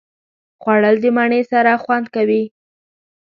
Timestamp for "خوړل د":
0.61-1.05